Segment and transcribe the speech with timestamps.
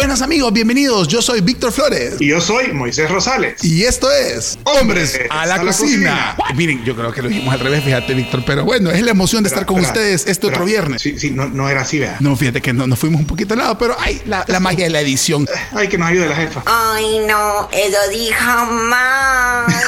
[0.00, 1.08] Buenas amigos, bienvenidos.
[1.08, 2.14] Yo soy Víctor Flores.
[2.20, 3.62] Y yo soy Moisés Rosales.
[3.62, 6.34] Y esto es Hombres a la, cocina.
[6.56, 8.42] Miren, yo creo que lo dijimos al revés, fíjate, Víctor.
[8.46, 11.02] Pero bueno, es la emoción de estar con ustedes este otro viernes.
[11.02, 12.16] Sí, sí, no, no era así, vea.
[12.20, 14.84] No, fíjate que no, nos fuimos un poquito al lado, pero ay, la, la magia
[14.84, 15.46] de la edición.
[15.72, 16.62] Ay, que nos ayude la jefa.
[16.64, 19.66] Ay, no, eso dijo más.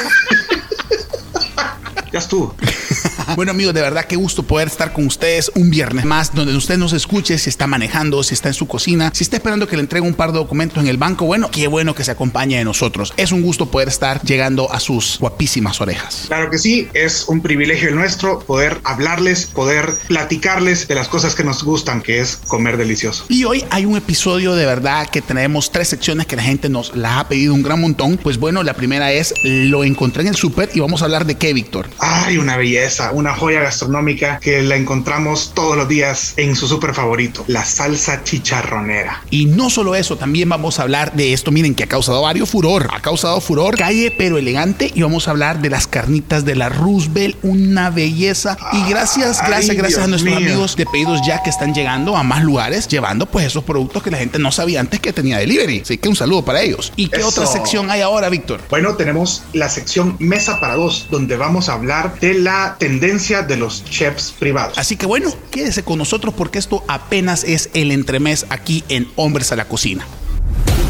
[2.12, 2.54] Ya estuvo.
[3.36, 6.76] Bueno amigos, de verdad qué gusto poder estar con ustedes un viernes más, donde usted
[6.76, 9.82] nos escuche, si está manejando, si está en su cocina, si está esperando que le
[9.82, 12.64] entregue un par de documentos en el banco, bueno, qué bueno que se acompañe de
[12.64, 13.12] nosotros.
[13.16, 16.24] Es un gusto poder estar llegando a sus guapísimas orejas.
[16.26, 21.34] Claro que sí, es un privilegio el nuestro poder hablarles, poder platicarles de las cosas
[21.34, 23.24] que nos gustan, que es comer delicioso.
[23.28, 26.94] Y hoy hay un episodio de verdad que tenemos tres secciones que la gente nos
[26.96, 28.18] las ha pedido un gran montón.
[28.18, 31.36] Pues bueno, la primera es lo encontré en el súper y vamos a hablar de
[31.36, 31.88] qué, Víctor.
[31.98, 36.94] Ay, una belleza, una joya gastronómica que la encontramos todos los días en su súper
[36.94, 39.22] favorito, la salsa chicharronera.
[39.30, 42.50] Y no solo eso, también vamos a hablar de esto, miren, que ha causado varios
[42.50, 42.88] furor.
[42.92, 44.90] Ha causado furor, calle pero elegante.
[44.94, 48.56] Y vamos a hablar de las carnitas de la Roosevelt, una belleza.
[48.72, 50.48] Y gracias, Ay, gracias, gracias Dios a nuestros mío.
[50.48, 54.10] amigos de pedidos ya que están llegando a más lugares, llevando pues esos productos que
[54.10, 55.80] la gente no sabía antes que tenía delivery.
[55.80, 56.92] Así que un saludo para ellos.
[56.96, 57.28] ¿Y qué Eso.
[57.28, 58.60] otra sección hay ahora, Víctor?
[58.70, 63.56] Bueno, tenemos la sección Mesa para dos, donde vamos a hablar de la tendencia de
[63.56, 64.78] los chefs privados.
[64.78, 69.50] Así que bueno, quédese con nosotros porque esto apenas es el entremés aquí en Hombres
[69.50, 70.06] a la Cocina.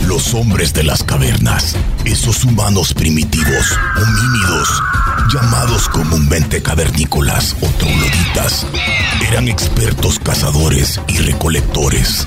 [0.07, 1.75] Los hombres de las cavernas,
[2.05, 4.83] esos humanos primitivos, homínidos,
[5.33, 8.67] llamados comúnmente cavernícolas o trogloditas,
[9.31, 12.27] eran expertos cazadores y recolectores.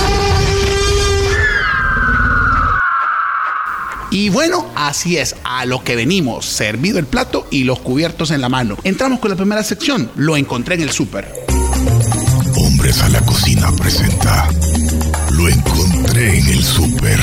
[4.13, 8.41] Y bueno, así es, a lo que venimos, servido el plato y los cubiertos en
[8.41, 8.75] la mano.
[8.83, 11.33] Entramos con la primera sección, lo encontré en el súper.
[12.57, 14.49] Hombres a la cocina presenta.
[15.31, 17.21] Lo encontré en el súper.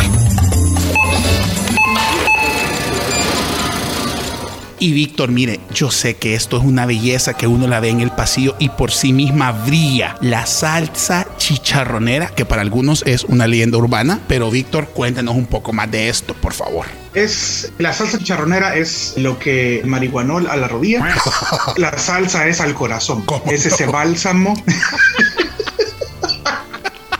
[4.81, 8.01] Y Víctor, mire, yo sé que esto es una belleza que uno la ve en
[8.01, 10.17] el pasillo y por sí misma brilla.
[10.23, 15.73] La salsa chicharronera, que para algunos es una leyenda urbana, pero Víctor, cuéntenos un poco
[15.73, 16.85] más de esto, por favor.
[17.15, 21.09] Es la salsa chicharronera es lo que marihuanol a la rodilla.
[21.79, 23.23] La salsa es al corazón.
[23.25, 23.93] ¿Cómo Es ese no?
[23.93, 24.55] bálsamo.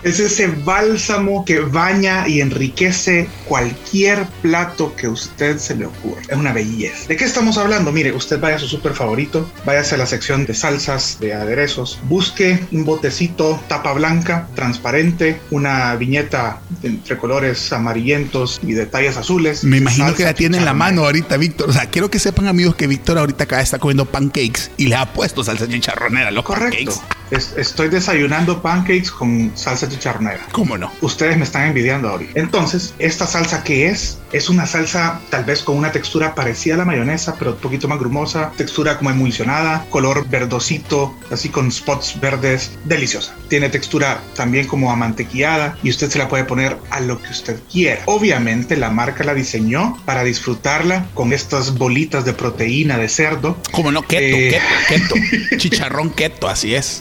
[0.09, 6.23] Es ese bálsamo que baña y enriquece cualquier plato que usted se le ocurra.
[6.27, 7.07] Es una belleza.
[7.09, 7.93] ¿De qué estamos hablando?
[7.93, 12.01] Mire, usted vaya a su súper favorito, váyase a la sección de salsas, de aderezos,
[12.05, 19.63] busque un botecito tapa blanca, transparente, una viñeta entre colores amarillentos y detalles azules.
[19.63, 21.69] Me imagino que la tiene en la mano ahorita, Víctor.
[21.69, 24.95] O sea, quiero que sepan, amigos, que Víctor ahorita acá está comiendo pancakes y le
[24.95, 26.93] ha puesto salsa chicharronera los Correcto.
[26.95, 27.19] pancakes.
[27.31, 30.47] Es- estoy desayunando pancakes con salsa chicharronera.
[30.53, 30.91] ¿Cómo no?
[31.01, 32.39] Ustedes me están envidiando ahorita.
[32.41, 34.19] Entonces, ¿esta salsa qué es?
[34.33, 37.89] Es una salsa tal vez con una textura parecida a la mayonesa, pero un poquito
[37.89, 43.35] más grumosa, textura como emulsionada, color verdosito, así con spots verdes, deliciosa.
[43.49, 47.59] Tiene textura también como amantequillada y usted se la puede poner a lo que usted
[47.73, 48.03] quiera.
[48.07, 53.91] Obviamente la marca la diseñó para disfrutarla con estas bolitas de proteína de cerdo ¿Cómo
[53.93, 54.03] no?
[54.03, 54.61] Keto, Eh.
[54.89, 55.57] keto, keto.
[55.57, 57.01] Chicharrón keto, así es.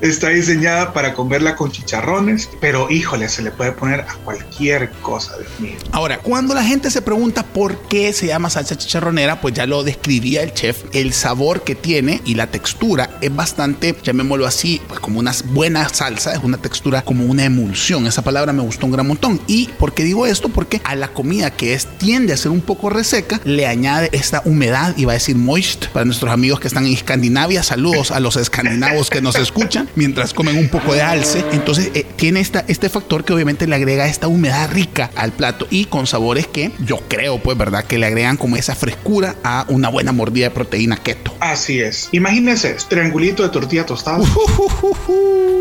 [0.00, 5.36] Está diseñada para comerla con chicharrones, pero híjole, se le puede poner a cualquier cosa,
[5.38, 5.76] Dios mío.
[5.90, 9.82] Ahora, cuando la gente se pregunta por qué se llama salsa chicharronera, pues ya lo
[9.82, 10.84] describía el chef.
[10.92, 15.88] El sabor que tiene y la textura es bastante, llamémoslo así, pues como una buena
[15.88, 18.06] salsa, es una textura como una emulsión.
[18.06, 19.40] Esa palabra me gustó un gran montón.
[19.48, 20.48] ¿Y por qué digo esto?
[20.48, 24.42] Porque a la comida que es tiende a ser un poco reseca, le añade esta
[24.44, 27.64] humedad, iba a decir moist, para nuestros amigos que están en Escandinavia.
[27.64, 31.44] Saludos a los escandinavos que nos escuchan mientras comen un poco de alce.
[31.52, 35.66] Entonces eh, tiene esta, este factor que obviamente le agrega esta humedad rica al plato
[35.70, 37.84] y con sabores que yo creo, pues, ¿verdad?
[37.84, 41.34] Que le agregan como esa frescura a una buena mordida de proteína keto.
[41.40, 42.08] Así es.
[42.12, 44.20] Imagínense, triangulito de tortilla tostada,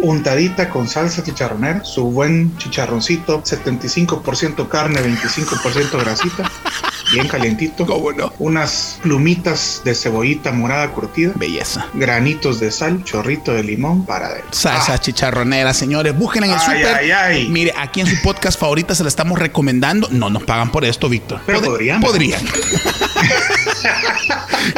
[0.02, 6.52] untadita con salsa chicharronera, su buen chicharroncito, 75% carne, 25% grasita.
[7.14, 7.86] Bien calientito.
[7.88, 8.34] ¿Cómo no?
[8.40, 11.32] Unas plumitas de cebollita morada curtida.
[11.36, 11.88] Belleza.
[11.94, 14.50] Granitos de sal, chorrito de limón para adentro.
[14.52, 16.18] Salsa Ah, chicharronera, señores.
[16.18, 17.50] Busquen en el Ay, ay, ay.
[17.50, 20.08] Mire, aquí en su podcast favorita se la estamos recomendando.
[20.12, 21.42] No nos pagan por esto, Víctor.
[21.46, 22.02] Pero Pod- podrían.
[22.02, 22.42] Podrían.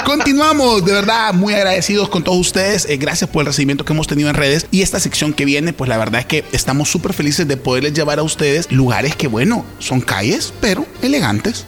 [0.05, 2.85] Continuamos, de verdad, muy agradecidos con todos ustedes.
[2.89, 4.67] Eh, gracias por el recibimiento que hemos tenido en redes.
[4.71, 7.93] Y esta sección que viene, pues la verdad es que estamos súper felices de poderles
[7.93, 11.65] llevar a ustedes lugares que, bueno, son calles, pero elegantes.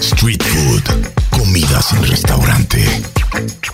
[0.00, 0.82] Street food,
[1.30, 2.84] comida sin restaurante.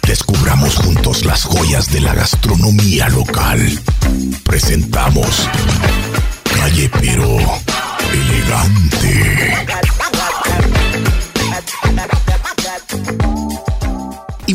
[0.06, 3.80] Descubramos juntos las joyas de la gastronomía local.
[4.44, 5.48] Presentamos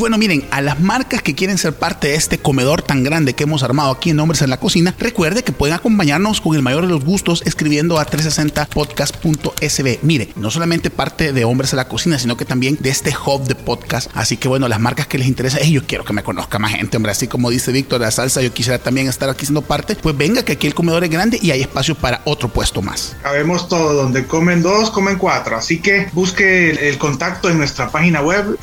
[0.07, 3.43] bueno, miren, a las marcas que quieren ser parte de este comedor tan grande que
[3.43, 6.83] hemos armado aquí en Hombres en la Cocina, recuerde que pueden acompañarnos con el mayor
[6.83, 9.99] de los gustos escribiendo a 360podcast.sb.
[10.03, 13.43] Mire, no solamente parte de Hombres en la Cocina, sino que también de este hub
[13.49, 14.09] de podcast.
[14.13, 16.71] Así que bueno, las marcas que les interesa, "Ey, yo quiero que me conozca más
[16.71, 17.11] gente, hombre.
[17.11, 19.97] Así como dice Víctor, la salsa, yo quisiera también estar aquí siendo parte.
[19.97, 23.17] Pues venga, que aquí el comedor es grande y hay espacio para otro puesto más.
[23.23, 25.57] Sabemos todo, donde comen dos, comen cuatro.
[25.57, 28.57] Así que busque el, contacto en nuestra página web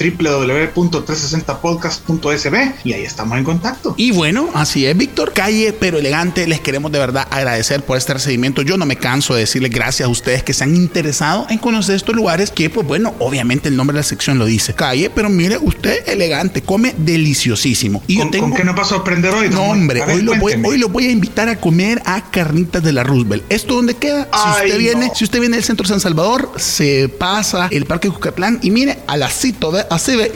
[1.42, 3.94] www.360podcast.sb y ahí estamos en contacto.
[3.96, 5.32] Y bueno, así es, Víctor.
[5.32, 6.46] Calle, pero elegante.
[6.46, 8.62] Les queremos de verdad agradecer por este recibimiento.
[8.62, 11.96] Yo no me canso de decirles gracias a ustedes que se han interesado en conocer
[11.96, 14.75] estos lugares que, pues bueno, obviamente el nombre de la sección lo dice.
[14.75, 18.02] Calle, pero mire, usted elegante, come deliciosísimo.
[18.06, 18.48] Y ¿Con, yo tengo...
[18.48, 19.48] con qué nos va a sorprender hoy?
[19.48, 22.82] No, hombre, ver, hoy lo, voy, hoy lo voy a invitar a comer a Carnitas
[22.82, 23.44] de la Roosevelt.
[23.48, 24.28] ¿Esto dónde queda?
[24.32, 25.14] Si usted viene, no.
[25.14, 28.98] si usted viene del centro de San Salvador, se pasa el Parque Cucatlán y mire,
[29.06, 30.32] a la cito, así ve,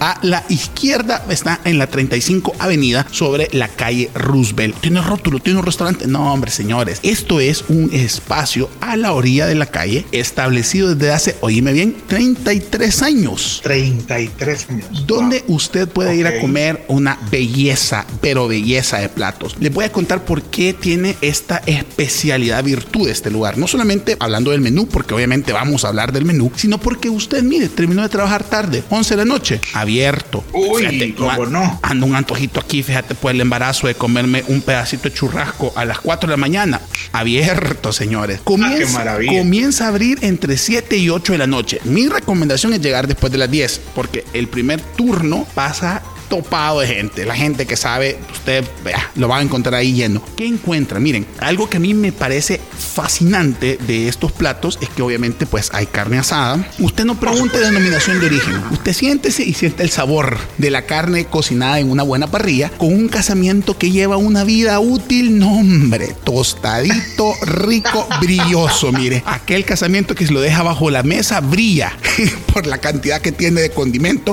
[0.00, 4.76] a la izquierda está en la 35 Avenida sobre la calle Roosevelt.
[4.80, 6.06] Tiene rótulo, tiene un restaurante.
[6.06, 11.12] No, hombre, señores, esto es un espacio a la orilla de la calle establecido desde
[11.12, 13.60] hace, oíme bien, 33 años.
[13.64, 15.06] 33 años.
[15.06, 19.56] Donde usted puede ir a comer una belleza, pero belleza de platos.
[19.60, 23.58] Les voy a contar por qué tiene esta especialidad virtud este lugar.
[23.58, 27.42] No solamente hablando del menú, porque obviamente vamos a hablar del menú, sino porque usted,
[27.42, 30.11] mire, terminó de trabajar tarde, 11 de la noche, abierto.
[30.52, 31.80] Uy, cómo no.
[31.82, 35.84] Ando un antojito aquí, fíjate, pues el embarazo de comerme un pedacito de churrasco a
[35.84, 36.80] las 4 de la mañana.
[37.12, 38.40] Abierto, señores.
[38.42, 39.38] Comienza, Ah, qué maravilla.
[39.38, 41.80] comienza a abrir entre 7 y 8 de la noche.
[41.84, 46.02] Mi recomendación es llegar después de las 10, porque el primer turno pasa
[46.32, 47.26] topado de gente.
[47.26, 50.22] La gente que sabe, usted vea, lo va a encontrar ahí lleno.
[50.34, 50.98] ¿Qué encuentra?
[50.98, 55.68] Miren, algo que a mí me parece fascinante de estos platos es que obviamente pues
[55.74, 56.66] hay carne asada.
[56.78, 58.62] Usted no pregunte denominación de origen.
[58.70, 62.94] Usted siéntese y siente el sabor de la carne cocinada en una buena parrilla con
[62.94, 68.90] un casamiento que lleva una vida útil, no hombre, tostadito, rico, brilloso.
[68.90, 71.92] Mire, aquel casamiento que se lo deja bajo la mesa brilla
[72.54, 74.32] por la cantidad que tiene de condimento,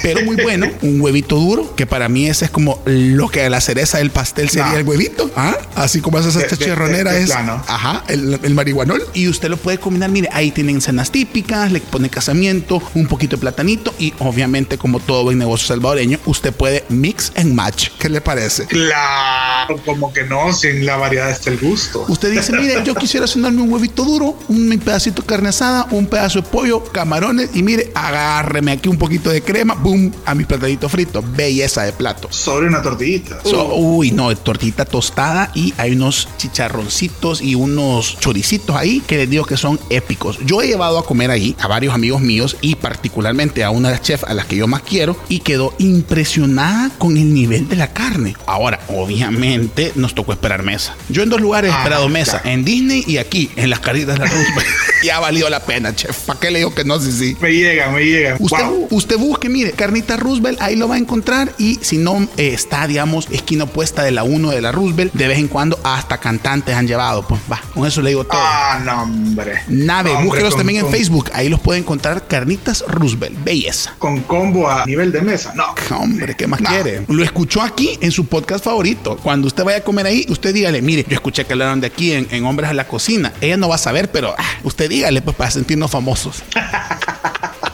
[0.00, 0.68] pero muy bueno.
[0.82, 4.48] Un huevito duro, que para mí ese es como lo que la cereza del pastel
[4.48, 5.30] sería el huevito.
[5.36, 5.56] ¿ah?
[5.74, 7.26] Así como salsa de- chicharronera es.
[7.30, 7.62] plano.
[7.66, 9.02] Ajá, el, el marihuanol.
[9.14, 13.36] Y usted lo puede combinar, mire, ahí tienen cenas típicas, le pone casamiento, un poquito
[13.36, 17.88] de platanito y obviamente como todo buen negocio salvadoreño, usted puede mix and match.
[17.98, 18.66] ¿Qué le parece?
[18.66, 22.04] Claro, como que no, sin la variedad está el gusto.
[22.08, 26.06] Usted dice, mire, yo quisiera cenarme un huevito duro, un pedacito de carne asada, un
[26.06, 30.44] pedazo de pollo, camarones y mire, agárreme aquí un poquito de crema, boom, a mi
[30.44, 31.22] platadito frito.
[31.34, 32.28] Belleza de plato.
[32.30, 33.40] Sobre una tortillita.
[33.44, 39.30] So, uy, no, tortita tostada y hay unos chicharroncitos y unos choricitos ahí que les
[39.30, 40.38] digo que son épicos.
[40.44, 43.94] Yo he llevado a comer ahí a varios amigos míos y particularmente a una de
[43.94, 47.76] las chefs a las que yo más quiero y quedó impresionada con el nivel de
[47.76, 48.34] la carne.
[48.46, 50.94] Ahora, obviamente nos tocó esperar mesa.
[51.08, 54.18] Yo en dos lugares he Ah, esperado mesa, en Disney y aquí, en las caritas
[54.18, 54.66] de la Roosevelt.
[55.02, 56.18] y ha valido la pena, chef.
[56.26, 56.98] ¿Para qué le digo que no?
[57.00, 57.36] Sí, sí.
[57.40, 58.36] Me llega, me llega.
[58.38, 58.88] Usted, Wow.
[58.90, 61.19] usted busque, mire, Carnita Roosevelt, ahí lo va a encontrar.
[61.58, 65.28] Y si no eh, está, digamos, esquina opuesta de la 1 de la Roosevelt, de
[65.28, 67.26] vez en cuando hasta cantantes han llevado.
[67.26, 68.40] Pues va, con eso le digo todo.
[68.42, 69.60] Ah, no, hombre.
[69.68, 71.30] Nave, Hombre, búsquelos con- también en Facebook.
[71.34, 73.42] Ahí los puede encontrar Carnitas Roosevelt.
[73.44, 73.94] Belleza.
[73.98, 75.52] Con combo a nivel de mesa.
[75.54, 75.74] No.
[75.96, 76.70] Hombre, ¿qué más No.
[76.70, 77.04] quiere?
[77.08, 79.16] Lo escuchó aquí en su podcast favorito.
[79.22, 82.12] Cuando usted vaya a comer ahí, usted dígale, mire, yo escuché que hablaron de aquí
[82.12, 83.32] en, en Hombres a la Cocina.
[83.40, 86.42] Ella no va a saber, pero ah, usted dígale, pues para sentirnos famosos.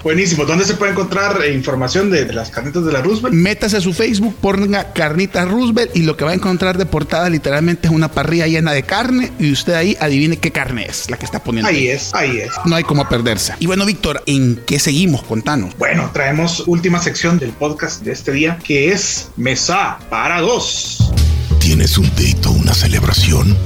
[0.07, 0.45] Buenísimo.
[0.45, 3.35] ¿Dónde se puede encontrar eh, información de, de las carnitas de la Roosevelt?
[3.35, 7.29] Métase a su Facebook, ponga Carnitas Roosevelt y lo que va a encontrar de portada
[7.29, 11.17] literalmente es una parrilla llena de carne y usted ahí adivine qué carne es la
[11.17, 11.69] que está poniendo.
[11.69, 12.53] Ahí es, ahí es.
[12.67, 13.55] No hay como perderse.
[13.59, 15.25] Y bueno, Víctor, ¿en qué seguimos?
[15.25, 15.77] Contanos.
[15.77, 21.11] Bueno, traemos última sección del podcast de este día, que es Mesa para dos.
[21.59, 23.57] ¿Tienes un date o una celebración?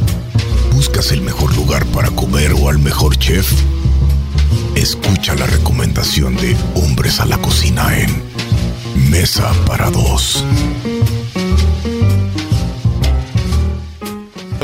[0.73, 3.47] ¿Buscas el mejor lugar para comer o al mejor chef?
[4.81, 10.43] Escucha la recomendación de Hombres a la Cocina en Mesa para Dos.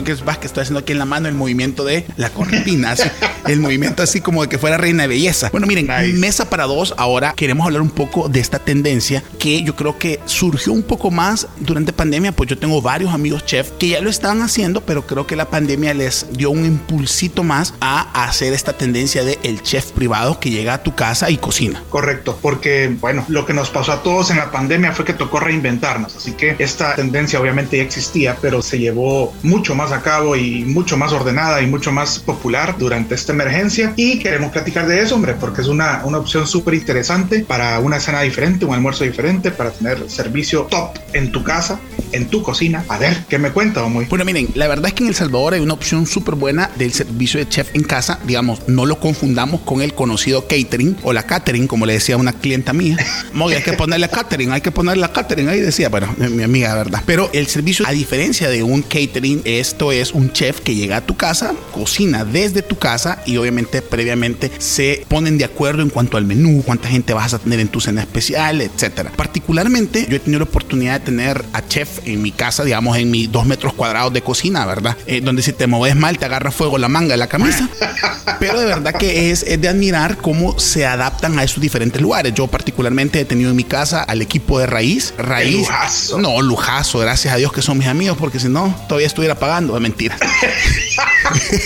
[0.07, 2.93] Que es vas que estoy haciendo aquí en la mano el movimiento de la cortina,
[2.93, 3.09] así,
[3.47, 5.49] el movimiento así como de que fuera reina de belleza.
[5.51, 6.19] Bueno, miren, Nice.
[6.19, 6.95] mesa para dos.
[6.97, 11.11] Ahora queremos hablar un poco de esta tendencia que yo creo que surgió un poco
[11.11, 12.31] más durante pandemia.
[12.31, 15.51] Pues yo tengo varios amigos chef que ya lo estaban haciendo, pero creo que la
[15.51, 20.51] pandemia les dio un impulsito más a hacer esta tendencia de el chef privado que
[20.51, 21.83] llega a tu casa y cocina.
[21.91, 25.41] Correcto, porque bueno, lo que nos pasó a todos en la pandemia fue que tocó
[25.41, 30.37] reinventarnos, así que esta tendencia obviamente ya existía, pero se llevó mucho más a cabo
[30.37, 33.93] y mucho más ordenada y mucho más popular durante esta emergencia.
[33.97, 38.01] Y queremos platicar de eso, hombre, porque es una, una opción súper interesante para una
[38.01, 41.79] cena diferente, un almuerzo diferente, para tener servicio top en tu casa,
[42.17, 42.85] en tu cocina.
[42.89, 44.07] A ver, ¿qué me cuenta, muy?
[44.07, 46.93] Bueno, miren, la verdad es que en El Salvador hay una opción súper buena del
[46.93, 48.19] servicio de chef en casa.
[48.27, 52.33] Digamos, no lo confundamos con el conocido catering o la catering, como le decía una
[52.33, 52.97] clienta mía.
[53.33, 55.49] Moy, hay que ponerle catering, hay que ponerle la catering.
[55.49, 57.03] Ahí decía, bueno, mi mi amiga, verdad.
[57.07, 61.01] Pero el servicio, a diferencia de un catering, esto es un chef que llega a
[61.01, 66.17] tu casa, cocina desde tu casa y obviamente previamente se ponen de acuerdo en cuanto
[66.17, 69.13] al menú, cuánta gente vas a tener en tu cena especial, etcétera.
[69.15, 73.11] Particularmente, yo he tenido la oportunidad de tener a chef en mi casa, digamos, en
[73.11, 74.97] mis dos metros cuadrados de cocina, ¿verdad?
[75.07, 77.69] Eh, donde si te mueves mal te agarra fuego la manga de la camisa.
[78.41, 82.33] Pero de verdad que es, es de admirar cómo se adaptan a esos diferentes lugares.
[82.35, 85.13] Yo particularmente he tenido en mi casa al equipo de Raíz.
[85.19, 85.59] Raíz.
[85.59, 86.19] lujazo.
[86.19, 89.77] No, lujazo, gracias a Dios que son mis amigos, porque si no, todavía estuviera pagando.
[89.77, 90.17] Es mentira.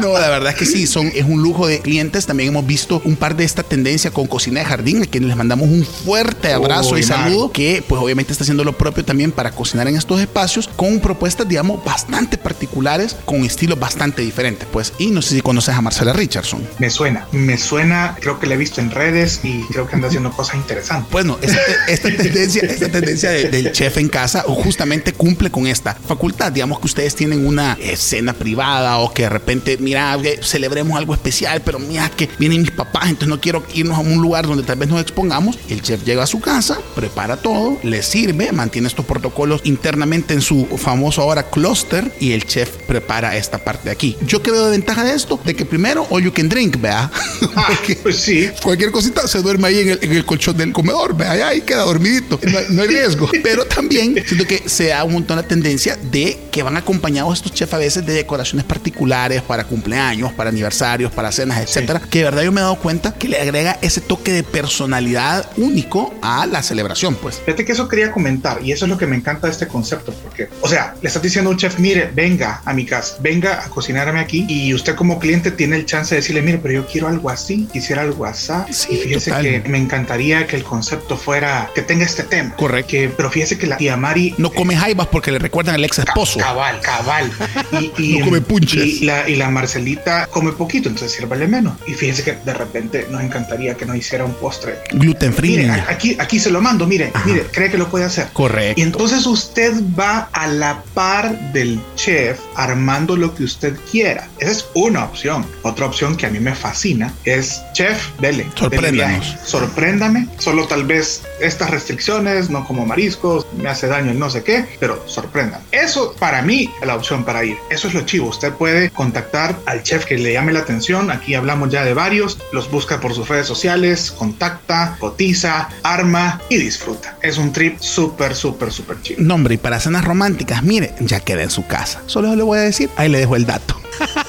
[0.00, 2.26] No, la verdad es que sí, son, es un lujo de clientes.
[2.26, 5.36] También hemos visto un par de esta tendencia con Cocina de Jardín, a quienes les
[5.36, 7.24] mandamos un fuerte abrazo Uy, y man.
[7.24, 11.00] saludo, que pues obviamente está haciendo lo propio también para cocinar en estos espacios con
[11.00, 14.92] propuestas, digamos, bastante particulares, con estilos bastante diferentes, pues.
[14.98, 16.66] Y no sé si conoces a Marcela Richardson.
[16.78, 20.08] Me suena, me suena, creo que la he visto en redes y creo que anda
[20.08, 21.10] haciendo cosas interesantes.
[21.10, 21.58] Bueno, esta,
[21.88, 26.52] esta tendencia, esta tendencia de- del chef en casa justamente cumple con esta facultad.
[26.52, 31.62] Digamos que ustedes tienen una escena privada o que de repente, mira, celebremos algo especial,
[31.64, 34.76] pero mira que vienen mis papás, entonces no quiero irnos a un lugar donde tal
[34.78, 35.58] vez nos expongamos.
[35.68, 40.40] El chef llega a su casa, prepara todo, le sirve, mantiene estos protocolos internamente en
[40.40, 44.16] su famoso ahora cluster y el chef prepara esta parte de aquí.
[44.26, 47.10] Yo que veo de ventaja de esto, de que primero, all you can drink, vea.
[47.56, 47.68] Ah,
[48.02, 51.26] pues sí, Cualquier cosita se duerme ahí en el, en el colchón del comedor, ve
[51.26, 52.38] allá y queda dormidito.
[52.42, 53.28] No, hay- no hay riesgo.
[53.42, 57.52] Pero también siento que se da un montón la tendencia de que van acompañados estos
[57.52, 62.00] chefs a veces de decoraciones particulares para cumpleaños, para aniversarios, para cenas, etcétera.
[62.10, 65.50] Que de verdad yo me he dado cuenta que le agrega ese toque de personalidad
[65.56, 67.40] único a la celebración, pues.
[67.44, 70.12] Fíjate que eso quería comentar y eso es lo que me encanta de este concepto
[70.22, 73.64] porque, o sea, le estás diciendo a un chef, mire, venga a mi casa, venga
[73.64, 76.86] a cocinarme aquí y usted como cliente tiene el chance de decirle, mire, pero yo
[76.86, 78.40] quiero algo así, quisiera algo así.
[78.70, 79.62] Sí, y fíjese total.
[79.62, 82.56] que me encantaría que el concepto fuera, que tenga este tema.
[82.56, 82.90] Correcto.
[82.90, 85.98] Que, pero fíjese que la tía Mari No come jaibas porque le recuerdan al ex
[85.98, 86.39] esposo.
[86.40, 87.30] Cabal, cabal.
[87.72, 88.84] Y, y- No come punches.
[89.02, 91.74] Y la, y la Marcelita come poquito, entonces sírvale menos.
[91.86, 94.78] Y fíjese que de repente nos encantaría que nos hiciera un postre.
[94.92, 95.50] Gluten free.
[95.50, 95.84] Mire, niña.
[95.88, 97.24] a- aquí, aquí se lo mando, mire, Ajá.
[97.26, 98.28] mire, cree que lo puede hacer.
[98.32, 98.80] Correcto.
[98.80, 104.28] Y entonces usted va a la par del chef armando lo que usted quiera.
[104.38, 105.44] Esa es una opción.
[105.62, 108.44] Otra opción que a mí me fascina es, chef, dele.
[108.44, 108.92] dele Sorpréndanos.
[109.20, 109.38] viaje.
[109.44, 110.28] Sorpréndame.
[110.38, 114.64] Solo tal vez estas restricciones, no como mariscos, me hace daño el no sé qué,
[114.78, 115.64] pero sorpréndame.
[115.72, 117.56] Eso para mí es la opción para ir.
[117.70, 118.28] Eso es lo chivo.
[118.28, 121.10] Usted puede contactar al chef que le llame la atención.
[121.10, 122.38] Aquí hablamos ya de varios.
[122.52, 127.16] Los busca por sus redes sociales, contacta, cotiza, arma y disfruta.
[127.22, 129.20] Es un trip súper, súper, súper chido.
[129.22, 132.02] No, hombre, y para cenas románticas, mire, ya queda en su casa.
[132.06, 133.80] Solo le voy a decir, ahí le dejo el dato.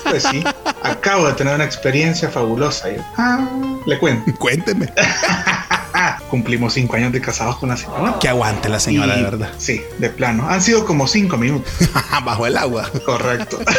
[0.10, 0.44] Pues sí,
[0.84, 2.90] acabo de tener una experiencia fabulosa.
[3.18, 3.48] Ah,
[3.86, 4.34] le cuento.
[4.40, 4.92] Cuénteme.
[6.32, 8.18] Cumplimos cinco años de casados con la señora.
[8.20, 9.50] Que aguante la señora, Y- de verdad.
[9.58, 10.48] Sí, de plano.
[10.50, 11.72] Han sido como cinco minutos.
[12.26, 12.90] Bajo el agua.
[13.06, 13.60] Correcto.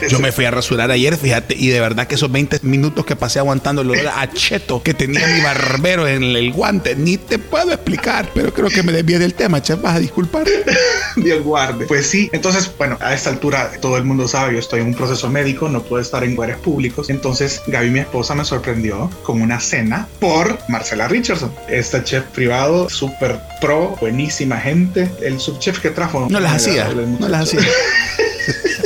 [0.08, 3.16] Yo me fui a rasurar ayer, fíjate, y de verdad que esos 20 minutos que
[3.16, 7.38] pasé aguantando el olor a cheto que tenía mi barbero en el guante, ni te
[7.38, 10.46] puedo explicar, pero creo que me desvié del tema, chef, vas a disculpar.
[11.16, 11.86] Dios guarde.
[11.86, 14.94] Pues sí, entonces, bueno, a esta altura todo el mundo sabe, yo estoy en un
[14.94, 17.10] proceso médico, no puedo estar en lugares públicos.
[17.10, 22.88] Entonces, Gaby, mi esposa, me sorprendió con una cena por Marcela Richardson, esta chef privado,
[22.88, 25.10] súper pro, buenísima gente.
[25.22, 26.26] El subchef que trajo.
[26.30, 27.60] No las hacía, no las hacía.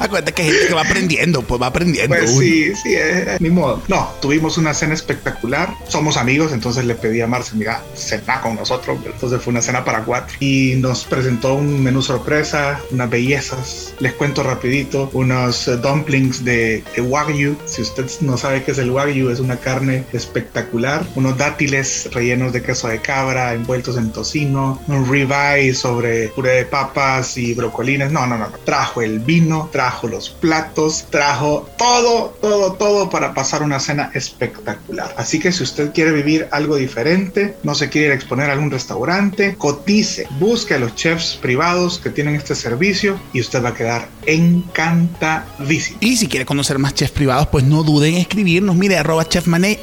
[0.00, 2.16] Acuérdate que hay gente que va aprendiendo, pues va aprendiendo.
[2.16, 3.82] Pues sí, sí, eh, ni modo.
[3.86, 5.74] No, tuvimos una cena espectacular.
[5.88, 8.98] Somos amigos, entonces le pedí a Marce, mira, cena con nosotros.
[9.04, 10.34] Entonces fue una cena para cuatro.
[10.40, 13.94] Y nos presentó un menú sorpresa, unas bellezas.
[14.00, 17.58] Les cuento rapidito, unos dumplings de, de Wagyu.
[17.66, 21.04] Si usted no sabe qué es el Wagyu, es una carne espectacular.
[21.14, 24.80] Unos dátiles rellenos de queso de cabra, envueltos en tocino.
[24.86, 28.10] Un ribeye sobre puré de papas y brocolines.
[28.10, 28.48] No, no, no.
[28.48, 28.58] no.
[28.64, 35.14] Trajo el vino, trajo los platos, trajo todo, todo, todo para pasar una cena espectacular.
[35.16, 38.52] Así que si usted quiere vivir algo diferente, no se quiere ir a exponer a
[38.54, 43.70] algún restaurante, cotice, busque a los chefs privados que tienen este servicio y usted va
[43.70, 45.98] a quedar encantadísimo.
[46.00, 48.76] Y si quiere conocer más chefs privados, pues no duden en escribirnos.
[48.76, 49.26] Mire, arroba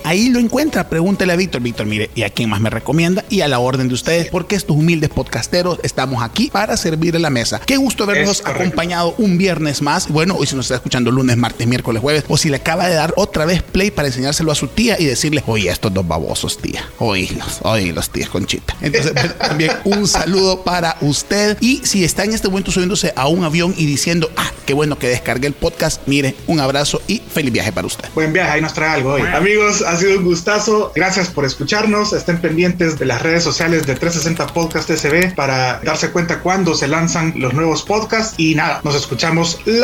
[0.03, 0.89] ahí lo encuentra.
[0.89, 1.61] Pregúntele a Víctor.
[1.61, 3.23] Víctor, mire, ¿y a quién más me recomienda?
[3.29, 7.29] Y a la orden de ustedes, porque estos humildes podcasteros estamos aquí para servirle la
[7.29, 7.59] mesa.
[7.65, 9.96] Qué gusto habernos acompañado un viernes más.
[10.09, 12.93] Bueno, hoy si nos está escuchando lunes, martes, miércoles, jueves, o si le acaba de
[12.93, 16.57] dar otra vez play para enseñárselo a su tía y decirle, oye, estos dos babosos,
[16.59, 16.87] tía.
[16.99, 18.75] Oílos, oílos, tía Conchita.
[18.81, 21.57] Entonces, pues, también un saludo para usted.
[21.59, 24.99] Y si está en este momento subiéndose a un avión y diciendo, ah, qué bueno
[24.99, 28.07] que descargué el podcast, mire, un abrazo y feliz viaje para usted.
[28.13, 29.21] Buen viaje, ahí nos trae algo hoy.
[29.21, 30.91] Amigos, ha sido un gustazo.
[30.95, 32.13] Gracias por escucharnos.
[32.13, 36.87] Estén pendientes de las redes sociales de 360 Podcast SB para darse cuenta cuando se
[36.87, 38.35] lanzan los nuevos podcasts.
[38.37, 39.59] Y nada, nos escuchamos